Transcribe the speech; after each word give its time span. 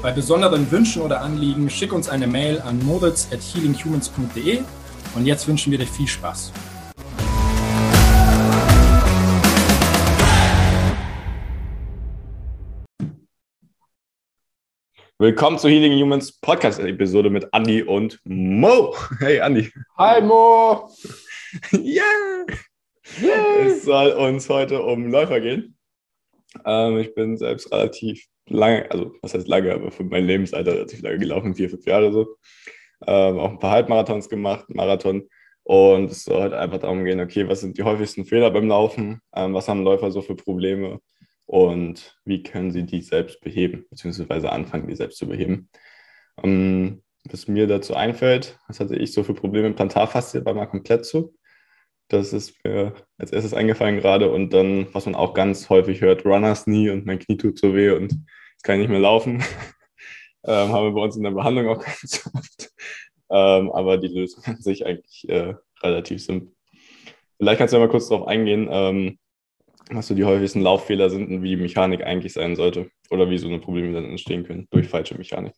Bei 0.00 0.12
besonderen 0.12 0.70
Wünschen 0.70 1.02
oder 1.02 1.22
Anliegen 1.22 1.68
schick 1.68 1.92
uns 1.92 2.08
eine 2.08 2.28
Mail 2.28 2.60
an 2.60 2.78
moritz 2.86 3.26
at 3.32 3.40
healinghumans.de 3.40 4.60
und 5.16 5.26
jetzt 5.26 5.48
wünschen 5.48 5.72
wir 5.72 5.78
dir 5.78 5.88
viel 5.88 6.06
Spaß. 6.06 6.52
Willkommen 15.18 15.58
zur 15.58 15.70
Healing 15.70 16.00
Humans 16.00 16.30
Podcast-Episode 16.30 17.28
mit 17.28 17.48
Andy 17.50 17.82
und 17.82 18.20
Mo. 18.22 18.94
Hey 19.18 19.40
Andy. 19.40 19.72
Hi 19.96 20.20
Mo. 20.20 20.88
yeah. 21.72 22.46
yeah. 23.20 23.66
Es 23.66 23.82
soll 23.82 24.12
uns 24.12 24.48
heute 24.48 24.80
um 24.80 25.10
Läufer 25.10 25.40
gehen. 25.40 25.74
Ähm, 26.64 26.98
ich 26.98 27.14
bin 27.14 27.36
selbst 27.36 27.72
relativ 27.72 28.26
lange, 28.46 28.90
also 28.90 29.12
was 29.22 29.34
heißt 29.34 29.48
lange, 29.48 29.72
aber 29.72 29.90
für 29.90 30.04
mein 30.04 30.26
Lebensalter 30.26 30.74
relativ 30.74 31.02
lange 31.02 31.18
gelaufen, 31.18 31.54
vier, 31.54 31.70
fünf 31.70 31.86
Jahre 31.86 32.12
so. 32.12 32.36
Ähm, 33.06 33.38
auch 33.38 33.50
ein 33.50 33.58
paar 33.58 33.72
Halbmarathons 33.72 34.28
gemacht, 34.28 34.66
Marathon. 34.68 35.28
Und 35.62 36.10
es 36.10 36.24
soll 36.24 36.40
halt 36.40 36.54
einfach 36.54 36.78
darum 36.78 37.04
gehen, 37.04 37.20
okay, 37.20 37.46
was 37.48 37.60
sind 37.60 37.76
die 37.78 37.82
häufigsten 37.82 38.24
Fehler 38.24 38.50
beim 38.50 38.68
Laufen? 38.68 39.20
Ähm, 39.34 39.54
was 39.54 39.68
haben 39.68 39.84
Läufer 39.84 40.10
so 40.10 40.22
für 40.22 40.34
Probleme? 40.34 41.00
Und 41.46 42.18
wie 42.24 42.42
können 42.42 42.70
sie 42.72 42.84
die 42.84 43.02
selbst 43.02 43.40
beheben, 43.40 43.86
beziehungsweise 43.90 44.50
anfangen, 44.50 44.88
die 44.88 44.96
selbst 44.96 45.18
zu 45.18 45.28
beheben? 45.28 45.70
Ähm, 46.42 47.02
was 47.24 47.48
mir 47.48 47.66
dazu 47.66 47.94
einfällt, 47.94 48.58
was 48.68 48.80
hatte 48.80 48.96
ich 48.96 49.12
so 49.12 49.22
für 49.22 49.34
Probleme? 49.34 49.72
Plantarfaszie 49.72 50.44
war 50.44 50.54
mal 50.54 50.66
komplett 50.66 51.04
zu. 51.04 51.34
Das 52.08 52.32
ist 52.32 52.54
mir 52.64 52.94
als 53.18 53.32
erstes 53.32 53.54
eingefallen 53.54 53.98
gerade. 53.98 54.30
Und 54.30 54.52
dann, 54.52 54.92
was 54.94 55.06
man 55.06 55.14
auch 55.14 55.34
ganz 55.34 55.68
häufig 55.68 56.00
hört, 56.00 56.24
Runners 56.24 56.64
Knee 56.64 56.90
und 56.90 57.06
mein 57.06 57.18
Knie 57.18 57.36
tut 57.36 57.58
so 57.58 57.74
weh 57.74 57.90
und 57.90 58.12
jetzt 58.12 58.62
kann 58.62 58.76
ich 58.76 58.80
nicht 58.80 58.90
mehr 58.90 59.00
laufen. 59.00 59.42
ähm, 60.44 60.72
haben 60.72 60.86
wir 60.86 60.92
bei 60.92 61.02
uns 61.02 61.16
in 61.16 61.22
der 61.22 61.32
Behandlung 61.32 61.68
auch 61.68 61.78
ganz 61.84 62.28
oft. 62.34 62.72
Ähm, 63.30 63.70
aber 63.72 63.98
die 63.98 64.08
Lösung 64.08 64.42
an 64.44 64.60
sich 64.60 64.86
eigentlich 64.86 65.28
äh, 65.28 65.54
relativ 65.82 66.24
simpel. 66.24 66.52
Vielleicht 67.36 67.58
kannst 67.58 67.72
du 67.72 67.78
ja 67.78 67.84
mal 67.84 67.90
kurz 67.90 68.08
darauf 68.08 68.26
eingehen, 68.26 68.68
ähm, 68.70 69.18
was 69.90 70.08
so 70.08 70.14
die 70.14 70.24
häufigsten 70.24 70.60
Lauffehler 70.60 71.10
sind 71.10 71.30
und 71.30 71.42
wie 71.42 71.50
die 71.50 71.62
Mechanik 71.62 72.02
eigentlich 72.02 72.32
sein 72.32 72.56
sollte 72.56 72.90
oder 73.10 73.30
wie 73.30 73.38
so 73.38 73.48
eine 73.48 73.58
Probleme 73.58 73.92
dann 73.92 74.04
entstehen 74.04 74.44
können 74.44 74.66
durch 74.70 74.88
falsche 74.88 75.16
Mechanik. 75.16 75.54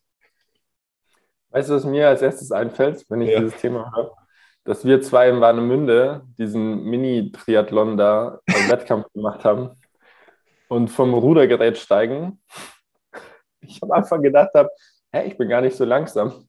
Weißt 1.49 1.69
du, 1.69 1.73
was 1.73 1.85
mir 1.85 2.07
als 2.07 2.21
erstes 2.21 2.51
einfällt, 2.51 3.05
wenn 3.09 3.21
ich 3.21 3.31
ja. 3.31 3.39
dieses 3.39 3.59
Thema 3.59 3.91
höre? 3.93 4.15
Dass 4.63 4.85
wir 4.85 5.01
zwei 5.01 5.29
in 5.29 5.41
Warnemünde 5.41 6.21
diesen 6.37 6.83
Mini-Triathlon 6.83 7.97
da 7.97 8.39
im 8.45 8.53
Wettkampf 8.69 9.11
gemacht 9.13 9.43
haben 9.43 9.71
und 10.67 10.89
vom 10.89 11.13
Rudergerät 11.13 11.77
steigen. 11.77 12.39
Ich 13.61 13.81
am 13.81 13.91
Anfang 13.91 14.21
gedacht 14.21 14.51
habe, 14.55 14.69
hä, 15.11 15.27
ich 15.27 15.37
bin 15.37 15.49
gar 15.49 15.61
nicht 15.61 15.75
so 15.75 15.85
langsam. 15.85 16.47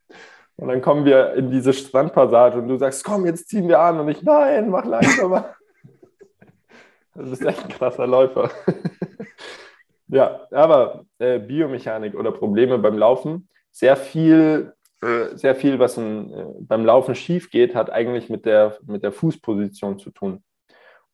Und 0.57 0.69
dann 0.69 0.83
kommen 0.83 1.05
wir 1.05 1.35
in 1.35 1.51
diese 1.51 1.73
Strandpassage 1.73 2.59
und 2.59 2.69
du 2.69 2.77
sagst, 2.77 3.05
komm, 3.05 3.27
jetzt 3.27 3.49
ziehen 3.49 3.69
wir 3.69 3.81
an. 3.81 3.99
Und 4.01 4.09
ich, 4.09 4.23
nein, 4.23 4.71
mach 4.71 4.85
langsamer. 4.85 5.55
Du 7.15 7.29
bist 7.29 7.45
echt 7.45 7.63
ein 7.63 7.69
krasser 7.69 8.07
Läufer. 8.07 8.51
ja, 10.09 10.47
aber 10.51 11.05
äh, 11.19 11.39
Biomechanik 11.39 12.15
oder 12.15 12.33
Probleme 12.33 12.79
beim 12.79 12.97
Laufen, 12.97 13.51
sehr 13.71 13.97
viel 13.97 14.73
sehr 15.35 15.55
viel, 15.55 15.79
was 15.79 15.99
ein, 15.99 16.33
äh, 16.33 16.45
beim 16.61 16.85
Laufen 16.85 17.15
schief 17.15 17.51
geht, 17.51 17.75
hat 17.75 17.91
eigentlich 17.91 18.29
mit 18.31 18.47
der, 18.47 18.79
mit 18.87 19.03
der 19.03 19.13
Fußposition 19.13 19.99
zu 19.99 20.11
tun. 20.11 20.43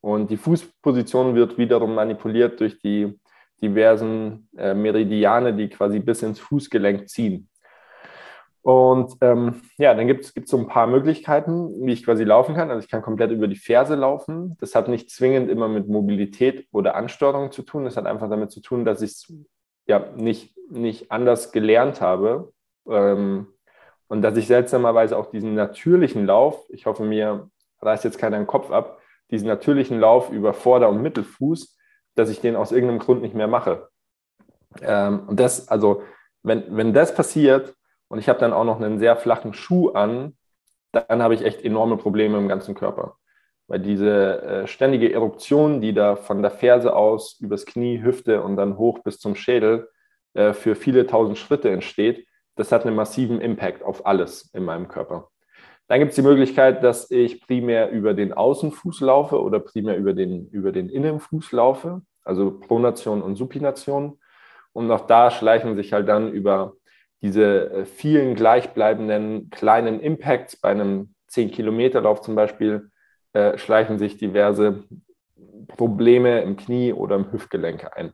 Und 0.01 0.31
die 0.31 0.37
Fußposition 0.37 1.35
wird 1.35 1.59
wiederum 1.59 1.95
manipuliert 1.95 2.61
durch 2.61 2.79
die 2.81 3.19
diversen 3.61 4.49
äh, 4.57 4.75
Meridiane, 4.75 5.55
die 5.55 5.69
quasi 5.69 5.99
bis 5.99 6.23
ins 6.23 6.39
Fußgelenk 6.39 7.09
ziehen. 7.09 7.49
Und 8.63 9.15
ähm, 9.23 9.63
ja, 9.79 9.95
dann 9.95 10.07
gibt 10.07 10.25
es 10.25 10.33
so 10.45 10.59
ein 10.59 10.69
paar 10.69 10.87
Möglichkeiten, 10.87 11.87
wie 11.87 11.93
ich 11.93 12.05
quasi 12.05 12.25
laufen 12.25 12.55
kann. 12.55 12.71
Also 12.71 12.85
ich 12.85 12.91
kann 12.91 13.03
komplett 13.03 13.31
über 13.31 13.49
die 13.49 13.57
Ferse 13.57 13.95
laufen. 13.95 14.57
Das 14.61 14.75
hat 14.75 14.89
nicht 14.89 15.11
zwingend 15.11 15.49
immer 15.49 15.69
mit 15.69 15.89
Mobilität 15.89 16.69
oder 16.73 16.95
Ansteuerung 16.95 17.51
zu 17.51 17.63
tun. 17.63 17.85
Das 17.85 17.97
hat 17.97 18.07
einfach 18.07 18.29
damit 18.29 18.51
zu 18.51 18.61
tun, 18.61 18.85
dass 18.85 19.01
ich 19.01 19.13
es 19.13 19.33
ja 19.87 20.13
nicht, 20.17 20.55
nicht 20.71 21.11
anders 21.11 21.51
gelernt 21.51 22.03
habe. 22.03 22.53
Ähm, 22.87 23.47
und 24.09 24.23
dass 24.23 24.37
ich 24.37 24.47
seltsamerweise 24.47 25.17
auch 25.17 25.31
diesen 25.31 25.55
natürlichen 25.55 26.27
Lauf, 26.27 26.65
ich 26.71 26.87
hoffe, 26.87 27.05
mir 27.05 27.49
reißt 27.81 28.05
jetzt 28.05 28.19
keiner 28.19 28.39
den 28.39 28.47
Kopf 28.47 28.71
ab, 28.71 29.01
diesen 29.31 29.49
natürlichen 29.49 30.01
Lauf 30.01 30.31
über 30.31 30.55
Vorder- 30.55 30.89
und 30.89 31.03
Mittelfuß, 31.03 31.77
dass 32.15 32.31
ich 32.31 32.41
den 32.41 32.57
aus 32.57 32.73
irgendeinem 32.73 32.99
Grund 32.99 33.23
nicht 33.23 33.35
mehr 33.35 33.47
mache. 33.47 33.89
Ähm, 34.83 35.29
und 35.29 35.39
das, 35.39 35.69
also, 35.69 36.03
wenn, 36.43 36.65
wenn 36.77 36.93
das 36.93 37.15
passiert 37.15 37.75
und 38.09 38.19
ich 38.19 38.29
habe 38.29 38.39
dann 38.39 38.53
auch 38.53 38.65
noch 38.65 38.81
einen 38.81 38.99
sehr 38.99 39.17
flachen 39.17 39.53
Schuh 39.53 39.91
an, 39.91 40.37
dann 40.93 41.23
habe 41.23 41.35
ich 41.35 41.45
echt 41.45 41.63
enorme 41.63 41.99
Probleme 41.99 42.39
im 42.39 42.49
ganzen 42.49 42.75
Körper. 42.75 43.17
Weil 43.67 43.81
diese 43.81 44.43
äh, 44.43 44.67
ständige 44.67 45.13
Eruption, 45.13 45.83
die 45.83 45.93
da 45.93 46.17
von 46.17 46.41
der 46.41 46.51
Ferse 46.51 46.97
aus 46.97 47.39
übers 47.41 47.67
Knie, 47.67 48.03
Hüfte 48.03 48.43
und 48.43 48.57
dann 48.57 48.79
hoch 48.79 49.01
bis 49.01 49.19
zum 49.19 49.35
Schädel 49.35 49.91
äh, 50.33 50.55
für 50.55 50.75
viele 50.75 51.07
tausend 51.07 51.37
Schritte 51.37 51.69
entsteht, 51.69 52.27
das 52.59 52.73
hat 52.73 52.85
einen 52.85 52.97
massiven 52.97 53.41
Impact 53.41 53.83
auf 53.83 54.05
alles 54.05 54.51
in 54.53 54.65
meinem 54.65 54.89
Körper. 54.89 55.29
Dann 55.87 56.01
gibt 56.01 56.11
es 56.11 56.17
die 56.17 56.23
Möglichkeit, 56.23 56.85
dass 56.85 57.11
ich 57.11 57.41
primär 57.41 57.91
über 57.91 58.13
den 58.13 58.33
Außenfuß 58.33 59.01
laufe 59.01 59.41
oder 59.41 59.61
primär 59.61 59.97
über 59.97 60.13
den, 60.13 60.49
über 60.49 60.73
den 60.73 60.91
Innenfuß 60.91 61.53
laufe, 61.53 62.03
also 62.25 62.59
Pronation 62.59 63.23
und 63.23 63.37
Supination. 63.37 64.19
Und 64.73 64.91
auch 64.91 65.07
da 65.07 65.31
schleichen 65.31 65.77
sich 65.77 65.93
halt 65.93 66.09
dann 66.09 66.33
über 66.33 66.75
diese 67.23 67.71
äh, 67.71 67.85
vielen 67.87 68.35
gleichbleibenden 68.35 69.51
kleinen 69.51 70.01
Impacts 70.01 70.57
bei 70.57 70.71
einem 70.71 71.15
10-Kilometer-Lauf 71.31 72.21
zum 72.21 72.35
Beispiel, 72.35 72.91
äh, 73.33 73.57
schleichen 73.57 73.99
sich 73.99 74.19
diverse 74.19 74.85
Probleme 75.69 76.43
im 76.43 76.57
Knie 76.57 76.93
oder 76.93 77.17
im 77.17 77.33
Hüftgelenk 77.33 77.97
ein. 77.97 78.13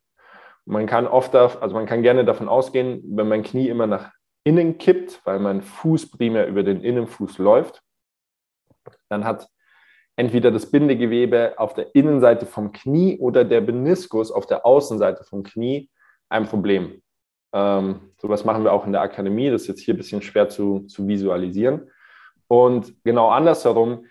man 0.65 0.87
kann 0.87 1.07
oft, 1.07 1.35
also 1.35 1.75
man 1.75 1.87
kann 1.87 2.03
gerne 2.03 2.25
davon 2.25 2.49
ausgehen, 2.49 3.03
wenn 3.17 3.29
mein 3.29 3.43
Knie 3.43 3.69
immer 3.69 3.87
nach 3.87 4.11
innen 4.45 4.79
kippt, 4.79 5.21
weil 5.25 5.41
mein 5.41 5.63
Fuß 5.63 6.11
primär 6.11 6.47
über 6.47 6.63
den 6.63 6.83
Innenfuß 6.83 7.39
läuft, 7.39 7.83
dann 9.09 9.25
hat 9.25 9.49
entweder 10.17 10.51
das 10.51 10.71
Bindegewebe 10.71 11.55
auf 11.57 11.75
der 11.75 11.95
Innenseite 11.95 12.47
vom 12.47 12.73
Knie 12.73 13.19
oder 13.19 13.45
der 13.45 13.63
Meniskus 13.63 14.31
auf 14.31 14.47
der 14.47 14.65
Außenseite 14.65 15.25
vom 15.25 15.43
Knie 15.43 15.91
ein 16.29 16.47
Problem. 16.47 17.03
Ähm, 17.53 18.13
sowas 18.21 18.45
machen 18.45 18.65
wir 18.65 18.73
auch 18.73 18.87
in 18.87 18.93
der 18.93 19.01
Akademie. 19.01 19.51
Das 19.51 19.63
ist 19.63 19.69
jetzt 19.69 19.81
hier 19.81 19.95
ein 19.95 19.99
bisschen 19.99 20.23
schwer 20.23 20.49
zu, 20.49 20.81
zu 20.87 21.07
visualisieren. 21.09 21.91
Und 22.49 22.95
genau 23.05 23.31
andersherum 23.31 24.07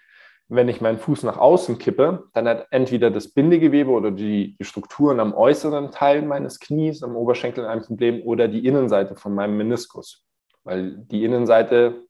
wenn 0.50 0.70
ich 0.70 0.82
meinen 0.82 1.00
Fuß 1.00 1.24
nach 1.24 1.38
außen 1.38 1.78
kippe, 1.78 2.26
dann 2.34 2.48
hat 2.48 2.68
entweder 2.72 3.10
das 3.10 3.30
Bindegewebe 3.30 3.90
oder 3.90 4.12
die, 4.12 4.56
die, 4.58 4.64
Strukturen 4.64 5.20
am 5.20 5.34
äußeren 5.34 5.92
Teil 5.92 6.22
meines 6.22 6.60
Knies, 6.60 7.02
am 7.02 7.16
Oberschenkel 7.16 7.66
ein 7.66 7.82
Problem 7.82 8.22
oder 8.24 8.48
die 8.48 8.66
Innenseite 8.66 9.16
von 9.16 9.34
meinem 9.34 9.58
Meniskus, 9.58 10.26
weil 10.64 10.98
die 10.98 11.24
Innenseite 11.24 12.04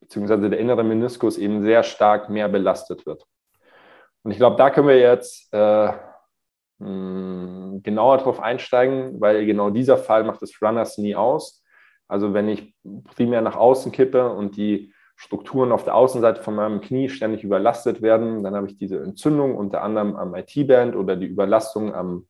bzw. 0.00 0.48
der 0.48 0.58
innere 0.58 0.84
Meniskus 0.84 1.38
eben 1.38 1.62
sehr 1.62 1.82
stark 1.82 2.28
mehr 2.28 2.48
belastet 2.48 3.06
wird. 3.06 3.24
Und 4.22 4.32
ich 4.32 4.38
glaube, 4.38 4.56
da 4.56 4.70
können 4.70 4.88
wir 4.88 4.98
jetzt 4.98 5.48
äh, 5.52 5.86
mh, 5.86 5.96
hm, 6.80 7.80
genauer 7.82 8.18
drauf 8.18 8.40
einsteigen, 8.40 9.20
weil 9.20 9.46
genau 9.46 9.70
dieser 9.70 9.96
Fall 9.96 10.24
macht 10.24 10.42
das 10.42 10.60
Runners 10.60 10.98
nie 10.98 11.14
aus. 11.14 11.62
Also 12.08 12.34
wenn 12.34 12.48
ich 12.48 12.74
primär 13.14 13.40
nach 13.40 13.56
außen 13.56 13.92
kippe 13.92 14.28
und 14.30 14.56
die 14.56 14.92
Strukturen 15.16 15.72
auf 15.72 15.84
der 15.84 15.94
Außenseite 15.94 16.42
von 16.42 16.54
meinem 16.54 16.80
Knie 16.80 17.08
ständig 17.08 17.42
überlastet 17.42 18.02
werden. 18.02 18.44
Dann 18.44 18.54
habe 18.54 18.68
ich 18.68 18.76
diese 18.76 19.02
Entzündung 19.02 19.56
unter 19.56 19.82
anderem 19.82 20.14
am 20.14 20.34
IT-Band 20.34 20.94
oder 20.94 21.16
die 21.16 21.26
Überlastung 21.26 21.94
am, 21.94 22.26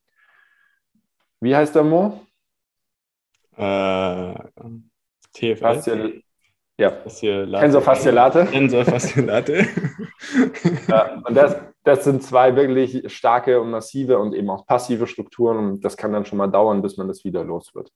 wie 1.41 1.55
heißt 1.55 1.75
der 1.75 1.83
Mo? 1.83 2.21
Äh, 3.57 4.33
TFL. 5.33 5.55
Faszial, 5.57 6.21
ja. 6.77 6.91
Tensorfasziolate. 8.51 9.67
ja, 10.87 11.21
und 11.25 11.35
das, 11.35 11.57
das 11.83 12.03
sind 12.05 12.23
zwei 12.23 12.55
wirklich 12.55 13.13
starke 13.13 13.59
und 13.59 13.71
massive 13.71 14.17
und 14.17 14.33
eben 14.33 14.49
auch 14.49 14.65
passive 14.65 15.07
Strukturen 15.07 15.57
und 15.57 15.85
das 15.85 15.97
kann 15.97 16.13
dann 16.13 16.25
schon 16.25 16.37
mal 16.37 16.47
dauern, 16.47 16.81
bis 16.81 16.97
man 16.97 17.07
das 17.07 17.25
wieder 17.25 17.43
los 17.43 17.75
wird. 17.75 17.91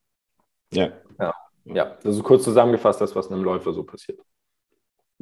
Ja. 0.73 0.89
ja. 1.19 1.33
Ja, 1.65 1.97
also 2.03 2.23
kurz 2.23 2.43
zusammengefasst, 2.43 3.01
das, 3.01 3.15
was 3.15 3.31
einem 3.31 3.43
Läufer 3.43 3.71
so 3.71 3.83
passiert. 3.83 4.19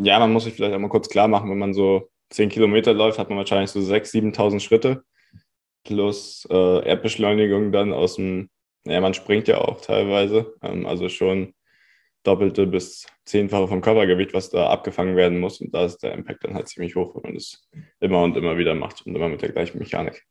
Ja, 0.01 0.19
man 0.19 0.31
muss 0.31 0.45
sich 0.45 0.53
vielleicht 0.53 0.73
einmal 0.73 0.89
kurz 0.89 1.09
klar 1.09 1.27
machen, 1.27 1.49
wenn 1.49 1.57
man 1.57 1.73
so 1.73 2.09
10 2.29 2.49
Kilometer 2.49 2.93
läuft, 2.93 3.19
hat 3.19 3.29
man 3.29 3.37
wahrscheinlich 3.37 3.71
so 3.71 3.79
6.000, 3.79 4.33
7.000 4.35 4.59
Schritte 4.59 5.03
plus 5.83 6.47
äh, 6.49 6.87
Erdbeschleunigung 6.87 7.71
dann 7.71 7.93
aus 7.93 8.15
dem, 8.15 8.49
naja, 8.85 9.01
man 9.01 9.13
springt 9.13 9.47
ja 9.47 9.59
auch 9.59 9.81
teilweise, 9.81 10.55
ähm, 10.61 10.85
also 10.85 11.09
schon 11.09 11.53
doppelte 12.23 12.67
bis 12.67 13.07
zehnfache 13.25 13.67
vom 13.67 13.81
Körpergewicht, 13.81 14.33
was 14.33 14.49
da 14.49 14.69
abgefangen 14.69 15.15
werden 15.15 15.39
muss. 15.39 15.61
Und 15.61 15.73
da 15.73 15.85
ist 15.85 15.99
der 15.99 16.13
Impact 16.13 16.43
dann 16.43 16.53
halt 16.53 16.67
ziemlich 16.67 16.95
hoch, 16.95 17.15
wenn 17.15 17.23
man 17.23 17.33
das 17.35 17.67
immer 17.99 18.23
und 18.23 18.35
immer 18.37 18.57
wieder 18.57 18.75
macht 18.75 19.05
und 19.05 19.15
immer 19.15 19.29
mit 19.29 19.41
der 19.41 19.51
gleichen 19.51 19.79
Mechanik. 19.79 20.25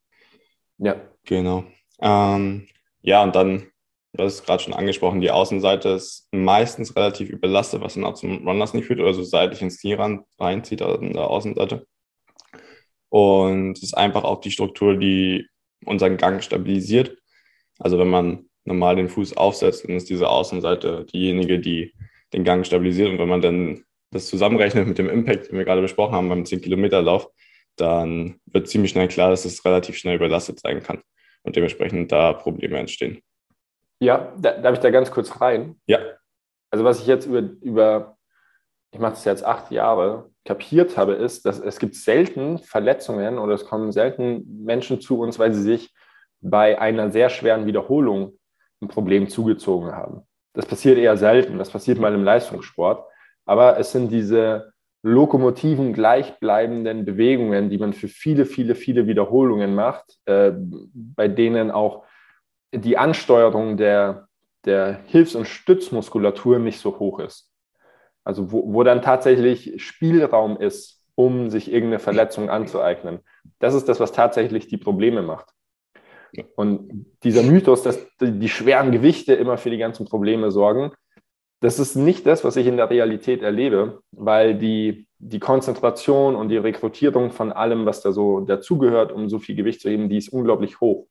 Ja. 0.79 1.01
Genau. 1.25 1.65
Ähm, 2.01 2.69
ja, 3.01 3.23
und 3.23 3.35
dann, 3.35 3.67
du 4.13 4.25
hast 4.25 4.35
es 4.35 4.45
gerade 4.45 4.63
schon 4.63 4.75
angesprochen, 4.75 5.21
die 5.21 5.31
Außenseite 5.31 5.91
ist 5.91 6.29
meistens 6.33 6.97
relativ 6.97 7.31
überlastet, 7.31 7.81
was 7.81 7.95
dann 7.95 8.05
auch 8.05 8.15
zum 8.15 8.47
Runlers 8.47 8.75
nicht 8.75 8.87
führt 8.87 9.01
oder 9.01 9.15
so 9.15 9.23
seitlich 9.23 9.63
ins 9.63 9.81
Knie 9.81 9.97
reinzieht 10.39 10.83
an 10.83 11.13
der 11.13 11.29
Außenseite. 11.29 11.87
Und 13.11 13.73
es 13.79 13.83
ist 13.83 13.97
einfach 13.97 14.25
auch 14.25 14.41
die 14.41 14.51
Struktur, 14.51 14.97
die 14.97 15.47
unseren 15.85 16.17
Gang 16.17 16.43
stabilisiert. 16.43 17.17
Also 17.79 17.99
wenn 17.99 18.09
man 18.09 18.49
normal 18.65 18.97
den 18.97 19.09
Fuß 19.09 19.37
aufsetzt, 19.37 19.85
dann 19.85 19.97
ist 19.97 20.11
diese 20.11 20.29
Außenseite 20.29 21.07
diejenige, 21.07 21.59
die 21.59 21.95
den 22.33 22.45
Gang 22.45 22.67
stabilisiert. 22.67 23.09
Und 23.09 23.19
wenn 23.19 23.29
man 23.29 23.41
dann 23.41 23.85
das 24.11 24.27
zusammenrechnet 24.29 24.87
mit 24.87 24.99
dem 24.99 25.09
Impact, 25.09 25.51
den 25.51 25.59
wir 25.59 25.65
gerade 25.65 25.83
besprochen 25.83 26.15
haben 26.15 26.29
beim 26.29 26.45
10-Kilometer-Lauf, 26.45 27.29
dann 27.77 28.41
wird 28.47 28.69
ziemlich 28.69 28.91
schnell 28.91 29.09
klar, 29.09 29.31
dass 29.31 29.45
es 29.45 29.65
relativ 29.65 29.97
schnell 29.97 30.17
überlastet 30.17 30.61
sein 30.61 30.83
kann 30.83 31.01
und 31.43 31.57
dementsprechend 31.57 32.11
da 32.13 32.33
Probleme 32.33 32.79
entstehen. 32.79 33.23
Ja, 34.01 34.33
da, 34.39 34.53
darf 34.53 34.75
ich 34.75 34.81
da 34.81 34.91
ganz 34.91 35.11
kurz 35.11 35.41
rein? 35.41 35.77
Ja. 35.87 35.99
Also 36.71 36.85
was 36.85 37.01
ich 37.01 37.07
jetzt 37.07 37.27
über, 37.27 37.41
über 37.41 38.19
ich 38.93 39.01
mache 39.01 39.13
das 39.13 39.25
jetzt 39.25 39.45
acht 39.45 39.71
Jahre, 39.71 40.31
kapiert 40.45 40.97
habe, 40.97 41.13
ist, 41.13 41.45
dass 41.45 41.61
es 41.61 41.79
gibt 41.79 41.95
selten 41.95 42.59
Verletzungen 42.59 43.39
oder 43.39 43.55
es 43.55 43.67
kommen 43.67 43.93
selten 43.93 44.65
Menschen 44.65 45.01
zu 45.01 45.21
uns, 45.21 45.39
weil 45.39 45.53
sie 45.53 45.63
sich 45.63 45.93
bei 46.41 46.81
einer 46.81 47.11
sehr 47.11 47.29
schweren 47.29 47.67
Wiederholung 47.67 48.39
ein 48.81 48.89
Problem 48.89 49.29
zugezogen 49.29 49.93
haben. 49.93 50.23
Das 50.55 50.65
passiert 50.65 50.97
eher 50.97 51.17
selten, 51.17 51.59
das 51.59 51.71
passiert 51.71 51.99
mal 51.99 52.15
im 52.15 52.25
Leistungssport, 52.25 53.05
aber 53.45 53.79
es 53.79 53.93
sind 53.93 54.11
diese 54.11 54.73
lokomotiven, 55.03 55.93
gleichbleibenden 55.93 57.05
Bewegungen, 57.05 57.71
die 57.71 57.79
man 57.79 57.93
für 57.93 58.09
viele, 58.09 58.47
viele, 58.47 58.75
viele 58.75 59.07
Wiederholungen 59.07 59.75
macht, 59.75 60.19
äh, 60.25 60.53
bei 60.55 61.29
denen 61.29 61.71
auch 61.71 62.05
die 62.73 62.99
Ansteuerung 62.99 63.77
der, 63.77 64.29
der 64.65 65.01
Hilfs- 65.07 65.35
und 65.35 65.47
Stützmuskulatur 65.47 66.59
nicht 66.59 66.81
so 66.81 66.99
hoch 66.99 67.19
ist. 67.21 67.51
Also 68.25 68.53
wo, 68.53 68.73
wo 68.73 68.83
dann 68.83 69.03
tatsächlich 69.03 69.83
Spielraum 69.83 70.59
ist, 70.59 71.03
um 71.15 71.51
sich 71.51 71.73
irgendeine 71.73 71.99
Verletzung 71.99 72.51
anzueignen. 72.51 73.21
Das 73.59 73.75
ist 73.75 73.89
das, 73.89 73.99
was 74.01 74.13
tatsächlich 74.13 74.69
die 74.69 74.77
Probleme 74.77 75.23
macht. 75.23 75.49
Und 76.55 77.07
dieser 77.25 77.43
Mythos, 77.43 77.83
dass 77.83 78.07
die 78.21 78.49
schweren 78.49 78.93
Gewichte 78.93 79.35
immer 79.35 79.57
für 79.57 79.71
die 79.71 79.79
ganzen 79.79 80.07
Probleme 80.07 80.51
sorgen, 80.51 80.93
das 81.61 81.79
ist 81.79 81.97
nicht 81.97 82.27
das, 82.27 82.45
was 82.45 82.57
ich 82.57 82.67
in 82.67 82.77
der 82.77 82.91
Realität 82.91 83.43
erlebe, 83.43 84.01
weil 84.13 84.57
die, 84.57 85.09
die 85.19 85.41
Konzentration 85.41 86.37
und 86.37 86.51
die 86.51 86.57
Rekrutierung 86.57 87.33
von 87.33 87.51
allem, 87.51 87.85
was 87.85 88.01
da 88.01 88.13
so 88.13 88.41
dazugehört, 88.41 89.11
um 89.11 89.29
so 89.29 89.39
viel 89.39 89.57
Gewicht 89.57 89.81
zu 89.81 89.91
heben, 89.91 90.09
die 90.09 90.19
ist 90.19 90.29
unglaublich 90.29 90.81
hoch. 90.81 91.09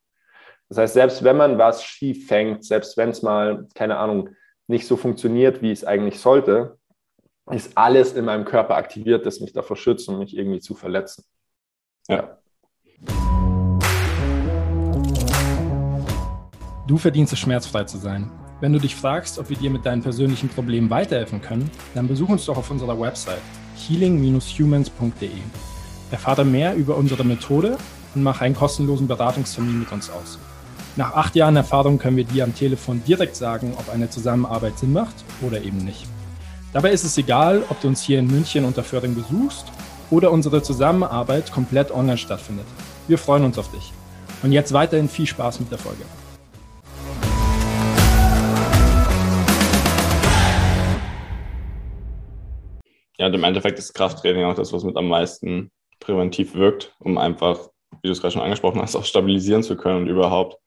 Das 0.69 0.77
heißt, 0.79 0.93
selbst 0.95 1.23
wenn 1.23 1.37
man 1.37 1.57
was 1.57 1.83
schief 1.83 2.27
fängt, 2.27 2.65
selbst 2.65 2.97
wenn 2.97 3.09
es 3.09 3.21
mal, 3.21 3.67
keine 3.73 3.97
Ahnung, 3.97 4.29
nicht 4.67 4.85
so 4.85 4.97
funktioniert, 4.97 5.61
wie 5.61 5.71
es 5.71 5.85
eigentlich 5.85 6.19
sollte, 6.19 6.77
ist 7.51 7.77
alles 7.77 8.13
in 8.13 8.25
meinem 8.25 8.43
Körper 8.43 8.75
aktiviert, 8.75 9.25
das 9.25 9.39
mich 9.39 9.53
davor 9.53 9.77
schützt 9.77 10.09
und 10.09 10.19
mich 10.19 10.35
irgendwie 10.35 10.59
zu 10.59 10.75
verletzen. 10.75 11.23
Ja. 12.09 12.37
Du 16.87 16.97
verdienst 16.97 17.31
es, 17.31 17.39
schmerzfrei 17.39 17.85
zu 17.85 17.97
sein. 17.97 18.29
Wenn 18.59 18.73
du 18.73 18.79
dich 18.79 18.95
fragst, 18.95 19.39
ob 19.39 19.49
wir 19.49 19.57
dir 19.57 19.69
mit 19.69 19.85
deinen 19.85 20.01
persönlichen 20.01 20.49
Problemen 20.49 20.89
weiterhelfen 20.89 21.41
können, 21.41 21.69
dann 21.93 22.07
besuch 22.07 22.29
uns 22.29 22.45
doch 22.45 22.57
auf 22.57 22.71
unserer 22.71 22.99
Website 22.99 23.41
healing-humans.de. 23.87 25.29
Erfahre 26.11 26.43
mehr 26.43 26.75
über 26.75 26.97
unsere 26.97 27.23
Methode 27.23 27.77
und 28.15 28.23
mach 28.23 28.41
einen 28.41 28.55
kostenlosen 28.55 29.07
Beratungstermin 29.07 29.79
mit 29.79 29.91
uns 29.91 30.09
aus. 30.09 30.39
Nach 30.97 31.13
acht 31.13 31.35
Jahren 31.35 31.55
Erfahrung 31.55 31.99
können 31.99 32.17
wir 32.17 32.23
dir 32.23 32.43
am 32.43 32.55
Telefon 32.55 33.03
direkt 33.07 33.35
sagen, 33.35 33.75
ob 33.77 33.87
eine 33.93 34.09
Zusammenarbeit 34.09 34.79
Sinn 34.79 34.93
macht 34.93 35.13
oder 35.43 35.61
eben 35.61 35.77
nicht. 35.77 36.07
Dabei 36.73 36.89
ist 36.89 37.03
es 37.03 37.15
egal, 37.19 37.61
ob 37.69 37.79
du 37.81 37.87
uns 37.87 38.01
hier 38.01 38.17
in 38.17 38.25
München 38.25 38.65
unter 38.65 38.83
Föhring 38.83 39.13
besuchst 39.13 39.67
oder 40.09 40.31
unsere 40.31 40.63
Zusammenarbeit 40.63 41.51
komplett 41.51 41.91
online 41.91 42.17
stattfindet. 42.17 42.65
Wir 43.07 43.19
freuen 43.19 43.43
uns 43.43 43.59
auf 43.59 43.69
dich. 43.69 43.93
Und 44.41 44.53
jetzt 44.53 44.73
weiterhin 44.73 45.07
viel 45.07 45.27
Spaß 45.27 45.59
mit 45.59 45.69
der 45.69 45.77
Folge. 45.77 46.01
Ja, 53.19 53.27
im 53.27 53.43
Endeffekt 53.43 53.77
ist 53.77 53.93
Krafttraining 53.93 54.45
auch 54.45 54.55
das, 54.55 54.73
was 54.73 54.83
mit 54.83 54.97
am 54.97 55.09
meisten 55.09 55.69
präventiv 55.99 56.55
wirkt, 56.55 56.95
um 56.97 57.19
einfach, 57.19 57.69
wie 58.01 58.07
du 58.07 58.13
es 58.13 58.19
gerade 58.19 58.31
schon 58.31 58.41
angesprochen 58.41 58.81
hast, 58.81 58.95
auch 58.95 59.05
stabilisieren 59.05 59.61
zu 59.61 59.77
können 59.77 59.97
und 59.97 60.07
überhaupt 60.07 60.57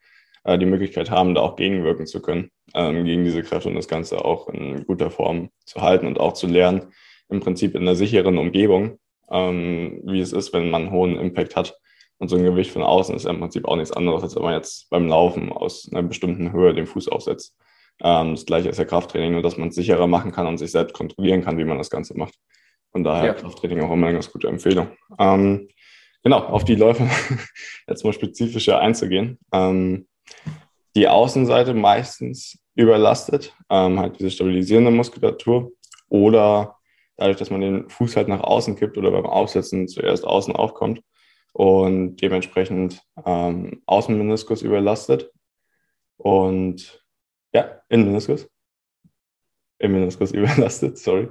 äh, 0.43 0.57
die 0.57 0.65
Möglichkeit 0.65 1.11
haben, 1.11 1.35
da 1.35 1.41
auch 1.41 1.55
gegenwirken 1.55 2.05
zu 2.05 2.21
können, 2.21 2.51
ähm, 2.73 3.05
gegen 3.05 3.23
diese 3.23 3.43
Kräfte 3.43 3.69
und 3.69 3.75
das 3.75 3.87
Ganze 3.87 4.23
auch 4.23 4.47
in 4.49 4.85
guter 4.85 5.11
Form 5.11 5.49
zu 5.65 5.81
halten 5.81 6.07
und 6.07 6.19
auch 6.19 6.33
zu 6.33 6.47
lernen, 6.47 6.93
im 7.29 7.39
Prinzip 7.39 7.75
in 7.75 7.81
einer 7.81 7.95
sicheren 7.95 8.37
Umgebung, 8.37 8.99
ähm, 9.29 10.01
wie 10.03 10.19
es 10.19 10.33
ist, 10.33 10.53
wenn 10.53 10.69
man 10.69 10.83
einen 10.83 10.91
hohen 10.91 11.17
Impact 11.17 11.55
hat. 11.55 11.77
Und 12.17 12.27
so 12.27 12.35
ein 12.35 12.43
Gewicht 12.43 12.71
von 12.71 12.83
außen 12.83 13.15
ist 13.15 13.23
ja 13.25 13.31
im 13.31 13.39
Prinzip 13.39 13.65
auch 13.65 13.75
nichts 13.75 13.91
anderes, 13.91 14.21
als 14.21 14.35
wenn 14.35 14.43
man 14.43 14.53
jetzt 14.53 14.89
beim 14.91 15.07
Laufen 15.07 15.51
aus 15.51 15.89
einer 15.91 16.03
bestimmten 16.03 16.51
Höhe 16.51 16.73
den 16.73 16.85
Fuß 16.85 17.07
aufsetzt. 17.07 17.55
Ähm, 18.03 18.35
das 18.35 18.45
gleiche 18.45 18.69
ist 18.69 18.77
ja 18.77 18.85
Krafttraining, 18.85 19.31
nur 19.33 19.41
dass 19.41 19.57
man 19.57 19.69
es 19.69 19.75
sicherer 19.75 20.07
machen 20.07 20.31
kann 20.31 20.47
und 20.47 20.57
sich 20.57 20.71
selbst 20.71 20.93
kontrollieren 20.93 21.43
kann, 21.43 21.57
wie 21.57 21.65
man 21.65 21.77
das 21.77 21.89
Ganze 21.89 22.15
macht. 22.17 22.35
Von 22.91 23.03
daher 23.03 23.25
ja. 23.25 23.33
Krafttraining 23.33 23.81
auch 23.81 23.91
immer 23.91 24.07
eine 24.07 24.17
ganz 24.17 24.31
gute 24.31 24.47
Empfehlung. 24.47 24.89
Ähm, 25.17 25.69
genau, 26.23 26.39
auf 26.39 26.65
die 26.65 26.75
Läufe 26.75 27.09
jetzt 27.87 28.03
mal 28.03 28.13
spezifischer 28.13 28.79
einzugehen. 28.79 29.39
Ähm, 29.51 30.07
die 30.95 31.07
Außenseite 31.07 31.73
meistens 31.73 32.59
überlastet, 32.75 33.55
ähm, 33.69 33.99
halt 33.99 34.19
diese 34.19 34.31
stabilisierende 34.31 34.91
Muskulatur 34.91 35.71
oder 36.09 36.77
dadurch, 37.17 37.37
dass 37.37 37.49
man 37.49 37.61
den 37.61 37.89
Fuß 37.89 38.15
halt 38.15 38.27
nach 38.27 38.41
außen 38.41 38.75
kippt 38.75 38.97
oder 38.97 39.11
beim 39.11 39.25
Aufsetzen 39.25 39.87
zuerst 39.87 40.25
außen 40.25 40.55
aufkommt 40.55 41.01
und 41.53 42.17
dementsprechend 42.17 43.01
ähm, 43.25 43.81
Außenmeniskus 43.85 44.61
überlastet 44.61 45.31
und 46.17 47.03
ja, 47.53 47.81
Innenmeniskus. 47.89 48.49
Innenmeniskus 49.79 50.31
überlastet, 50.33 50.97
sorry. 50.97 51.29